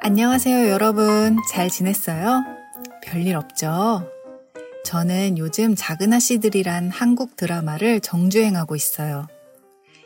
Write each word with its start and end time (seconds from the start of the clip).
안녕하세요, 0.00 0.68
여러분. 0.68 1.38
잘 1.50 1.68
지냈어요? 1.68 2.44
별일 3.02 3.34
없죠? 3.34 4.08
저는 4.84 5.38
요즘 5.38 5.74
작은 5.74 6.12
아씨들이란 6.12 6.90
한국 6.90 7.36
드라마를 7.36 8.00
정주행하고 8.00 8.76
있어요. 8.76 9.26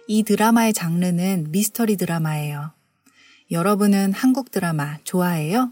이 0.09 0.23
드라마의 0.23 0.73
장르는 0.73 1.49
미스터리 1.51 1.97
드라마예요. 1.97 2.73
여러분은 3.51 4.15
한국 4.15 4.51
드라마 4.51 4.97
좋아해요? 5.05 5.71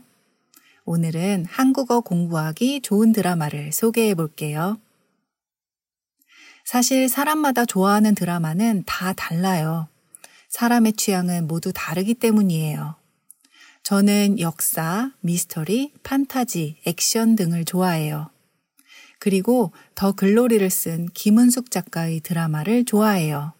오늘은 0.84 1.46
한국어 1.48 2.00
공부하기 2.00 2.82
좋은 2.82 3.12
드라마를 3.12 3.72
소개해 3.72 4.14
볼게요. 4.14 4.78
사실 6.64 7.08
사람마다 7.08 7.64
좋아하는 7.64 8.14
드라마는 8.14 8.84
다 8.86 9.14
달라요. 9.14 9.88
사람의 10.50 10.92
취향은 10.92 11.46
모두 11.48 11.72
다르기 11.72 12.14
때문이에요. 12.14 12.99
저는 13.82 14.38
역사, 14.38 15.12
미스터리, 15.20 15.92
판타지, 16.02 16.80
액션 16.86 17.34
등을 17.36 17.64
좋아해요. 17.64 18.30
그리고 19.18 19.72
더 19.94 20.12
글로리를 20.12 20.68
쓴 20.70 21.08
김은숙 21.12 21.70
작가의 21.70 22.20
드라마를 22.20 22.84
좋아해요. 22.84 23.52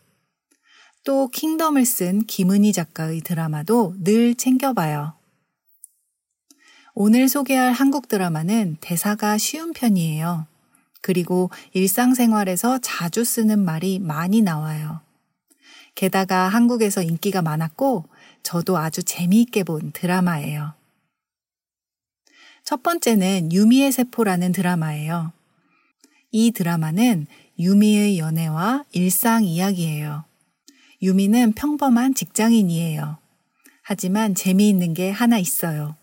또 1.04 1.28
킹덤을 1.28 1.84
쓴 1.84 2.24
김은희 2.26 2.72
작가의 2.72 3.20
드라마도 3.22 3.94
늘 3.98 4.34
챙겨봐요. 4.34 5.14
오늘 6.94 7.28
소개할 7.28 7.72
한국 7.72 8.08
드라마는 8.08 8.76
대사가 8.80 9.38
쉬운 9.38 9.72
편이에요. 9.72 10.46
그리고 11.02 11.50
일상생활에서 11.72 12.78
자주 12.82 13.24
쓰는 13.24 13.64
말이 13.64 13.98
많이 13.98 14.42
나와요. 14.42 15.00
게다가 15.94 16.48
한국에서 16.48 17.02
인기가 17.02 17.42
많았고 17.42 18.04
저도 18.42 18.78
아주 18.78 19.02
재미있게 19.02 19.64
본 19.64 19.92
드라마예요. 19.92 20.74
첫 22.64 22.82
번째는 22.82 23.52
유미의 23.52 23.92
세포라는 23.92 24.52
드라마예요. 24.52 25.32
이 26.30 26.52
드라마는 26.52 27.26
유미의 27.58 28.18
연애와 28.18 28.84
일상 28.92 29.44
이야기예요. 29.44 30.24
유미는 31.02 31.52
평범한 31.52 32.14
직장인이에요. 32.14 33.18
하지만 33.82 34.34
재미있는 34.34 34.94
게 34.94 35.10
하나 35.10 35.38
있어요. 35.38 35.96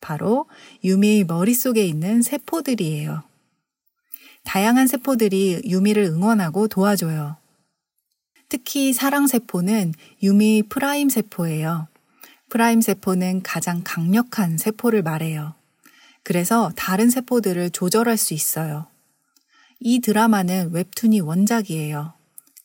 바로 0.00 0.46
유미의 0.84 1.24
머릿속에 1.24 1.84
있는 1.84 2.22
세포들이에요. 2.22 3.22
다양한 4.44 4.86
세포들이 4.86 5.62
유미를 5.64 6.04
응원하고 6.04 6.68
도와줘요. 6.68 7.41
특히 8.52 8.92
사랑세포는 8.92 9.94
유미 10.22 10.64
prime 10.68 11.08
세포예요. 11.08 11.88
prime 12.50 12.82
세포는 12.82 13.42
가장 13.42 13.80
강력한 13.82 14.58
세포를 14.58 15.02
말해요. 15.02 15.54
그래서 16.22 16.70
다른 16.76 17.08
세포들을 17.08 17.70
조절할 17.70 18.18
수 18.18 18.34
있어요. 18.34 18.88
이 19.80 20.00
드라마는 20.00 20.72
웹툰이 20.72 21.20
원작이에요. 21.20 22.12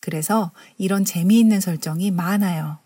그래서 0.01 0.51
이런 0.77 1.05
재미있는 1.05 1.61
설정이 1.61 2.11
많아요. 2.11 2.79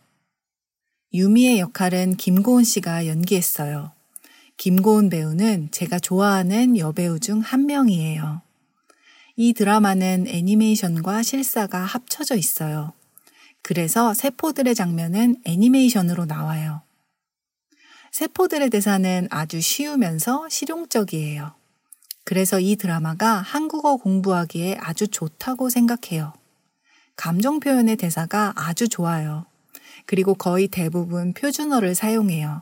유미의 1.12 1.58
역할은 1.60 2.18
김고은 2.18 2.64
씨가 2.64 3.08
연기했어요. 3.08 3.94
김고은 4.58 5.10
배우는 5.10 5.70
제가 5.72 5.98
좋아하는 5.98 6.78
여배우 6.78 7.20
중 7.20 7.42
한 7.42 7.66
명이에요. 7.66 8.44
이 9.36 9.54
드라마는 9.54 10.28
애니메이션과 10.28 11.24
실사가 11.24 11.80
합쳐져 11.80 12.36
있어요. 12.36 12.94
그래서 13.62 14.14
세포들의 14.14 14.74
장면은 14.76 15.38
애니메이션으로 15.46 16.26
나와요. 16.26 16.82
세포들의 18.12 18.70
대사는 18.70 19.28
아주 19.30 19.62
쉬우면서 19.62 20.50
실용적이에요. 20.50 21.54
그래서 22.24 22.60
이 22.60 22.76
드라마가 22.76 23.36
한국어 23.36 23.98
공부하기에 23.98 24.78
아주 24.80 25.08
좋다고 25.08 25.70
생각해요. 25.70 26.34
감정 27.16 27.60
표현의 27.60 27.96
대사가 27.96 28.54
아주 28.56 28.90
좋아요. 28.90 29.46
그리고 30.06 30.34
거의 30.34 30.68
대부분 30.68 31.34
표준어를 31.34 31.96
사용해요. 31.96 32.62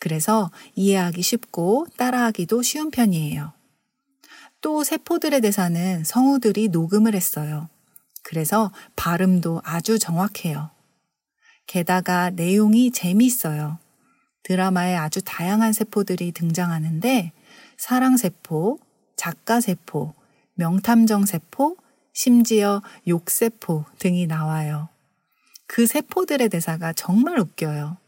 그래서 0.00 0.50
이해하기 0.74 1.22
쉽고 1.22 1.86
따라하기도 1.96 2.62
쉬운 2.62 2.90
편이에요. 2.90 3.57
또 4.60 4.82
세포들의 4.84 5.40
대사는 5.40 6.04
성우들이 6.04 6.68
녹음을 6.68 7.14
했어요. 7.14 7.68
그래서 8.22 8.72
발음도 8.96 9.62
아주 9.64 9.98
정확해요. 9.98 10.70
게다가 11.66 12.30
내용이 12.30 12.90
재미있어요. 12.90 13.78
드라마에 14.42 14.96
아주 14.96 15.20
다양한 15.22 15.72
세포들이 15.72 16.32
등장하는데 16.32 17.32
사랑세포, 17.76 18.78
작가세포, 19.16 20.14
명탐정세포, 20.54 21.76
심지어 22.12 22.82
욕세포 23.06 23.84
등이 23.98 24.26
나와요. 24.26 24.88
그 25.66 25.86
세포들의 25.86 26.48
대사가 26.48 26.92
정말 26.92 27.38
웃겨요. 27.38 27.98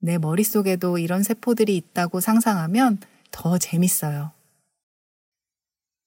내 0.00 0.16
머릿속에도 0.16 0.96
이런 0.96 1.22
세포들이 1.22 1.76
있다고 1.76 2.20
상상하면 2.20 2.98
더 3.30 3.58
재밌어요. 3.58 4.32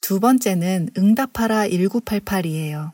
두 0.04 0.20
번째는 0.20 0.90
응답하라 0.98 1.68
1988이에요. 1.70 2.92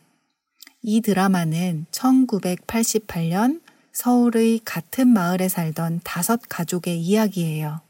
이 0.83 1.01
드라마는 1.01 1.87
1988년 1.89 3.61
서울의 3.91 4.61
같은 4.63 5.07
마을에 5.07 5.49
살던 5.49 6.01
다섯 6.03 6.39
가족의 6.47 7.01
이야기예요. 7.01 7.81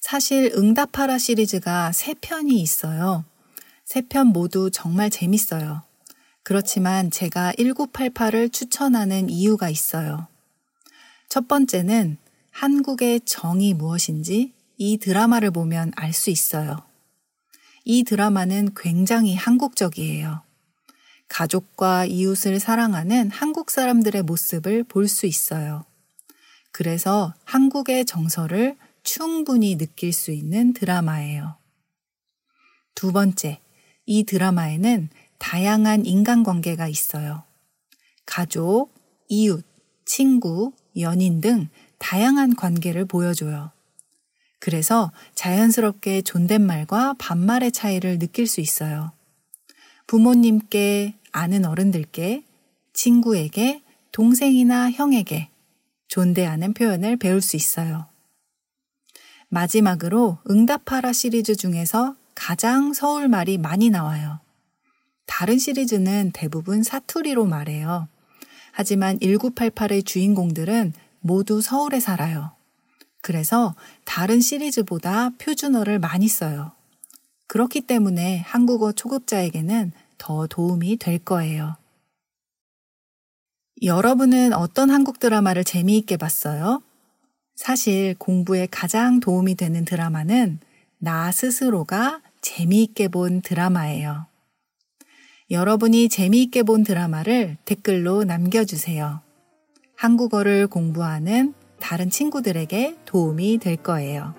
사실 0.00 0.50
응답하라 0.56 1.18
시리즈가 1.18 1.92
세 1.92 2.14
편이 2.14 2.58
있어요. 2.62 3.26
세 3.84 4.00
편 4.00 4.28
모두 4.28 4.70
정말 4.72 5.10
재밌어요. 5.10 5.82
그렇지만 6.44 7.10
제가 7.10 7.52
1988을 7.58 8.50
추천하는 8.50 9.28
이유가 9.28 9.68
있어요. 9.68 10.28
첫 11.28 11.46
번째는 11.46 12.16
한국의 12.52 13.20
정이 13.26 13.74
무엇인지 13.74 14.54
이 14.78 14.96
드라마를 14.96 15.50
보면 15.50 15.92
알 15.94 16.14
수 16.14 16.30
있어요. 16.30 16.93
이 17.84 18.02
드라마는 18.04 18.70
굉장히 18.74 19.34
한국적이에요. 19.34 20.42
가족과 21.28 22.06
이웃을 22.06 22.60
사랑하는 22.60 23.30
한국 23.30 23.70
사람들의 23.70 24.22
모습을 24.22 24.84
볼 24.84 25.08
수 25.08 25.26
있어요. 25.26 25.84
그래서 26.72 27.34
한국의 27.44 28.04
정서를 28.04 28.76
충분히 29.02 29.76
느낄 29.76 30.12
수 30.12 30.32
있는 30.32 30.72
드라마예요. 30.72 31.56
두 32.94 33.12
번째, 33.12 33.60
이 34.06 34.24
드라마에는 34.24 35.10
다양한 35.38 36.06
인간관계가 36.06 36.88
있어요. 36.88 37.44
가족, 38.24 38.94
이웃, 39.28 39.64
친구, 40.06 40.72
연인 40.98 41.40
등 41.40 41.68
다양한 41.98 42.56
관계를 42.56 43.04
보여줘요. 43.04 43.73
그래서 44.64 45.12
자연스럽게 45.34 46.22
존댓말과 46.22 47.16
반말의 47.18 47.70
차이를 47.70 48.18
느낄 48.18 48.46
수 48.46 48.62
있어요. 48.62 49.12
부모님께, 50.06 51.12
아는 51.32 51.66
어른들께, 51.66 52.44
친구에게, 52.94 53.82
동생이나 54.10 54.90
형에게 54.90 55.50
존대하는 56.08 56.72
표현을 56.72 57.18
배울 57.18 57.42
수 57.42 57.56
있어요. 57.56 58.06
마지막으로 59.50 60.38
응답하라 60.48 61.12
시리즈 61.12 61.56
중에서 61.56 62.16
가장 62.34 62.94
서울말이 62.94 63.58
많이 63.58 63.90
나와요. 63.90 64.40
다른 65.26 65.58
시리즈는 65.58 66.30
대부분 66.32 66.82
사투리로 66.82 67.44
말해요. 67.44 68.08
하지만 68.72 69.18
1988의 69.18 70.06
주인공들은 70.06 70.94
모두 71.20 71.60
서울에 71.60 72.00
살아요. 72.00 72.52
그래서 73.24 73.74
다른 74.04 74.42
시리즈보다 74.42 75.30
표준어를 75.38 75.98
많이 75.98 76.28
써요. 76.28 76.72
그렇기 77.46 77.80
때문에 77.80 78.40
한국어 78.40 78.92
초급자에게는 78.92 79.92
더 80.18 80.46
도움이 80.46 80.98
될 80.98 81.18
거예요. 81.18 81.78
여러분은 83.82 84.52
어떤 84.52 84.90
한국 84.90 85.20
드라마를 85.20 85.64
재미있게 85.64 86.18
봤어요? 86.18 86.82
사실 87.56 88.14
공부에 88.18 88.68
가장 88.70 89.20
도움이 89.20 89.54
되는 89.54 89.86
드라마는 89.86 90.58
나 90.98 91.32
스스로가 91.32 92.20
재미있게 92.42 93.08
본 93.08 93.40
드라마예요. 93.40 94.26
여러분이 95.50 96.10
재미있게 96.10 96.62
본 96.62 96.84
드라마를 96.84 97.56
댓글로 97.64 98.24
남겨주세요. 98.24 99.22
한국어를 99.96 100.66
공부하는 100.66 101.54
다른 101.84 102.08
친구들에게 102.08 102.96
도움이 103.04 103.58
될 103.58 103.76
거예요. 103.76 104.34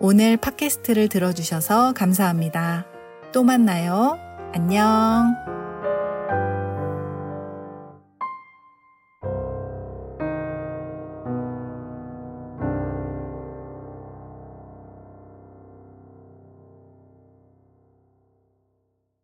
오늘 0.00 0.36
팟캐스트를 0.36 1.08
들어주셔서 1.08 1.92
감사합니다. 1.92 2.84
또 3.30 3.44
만나요. 3.44 4.18
안녕. 4.52 5.59